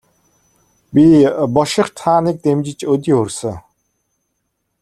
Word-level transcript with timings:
Би 0.93 1.05
бошигт 1.55 1.95
хааныг 2.03 2.37
дэмжиж 2.43 2.79
өдий 2.93 3.15
хүрсэн. 3.17 3.55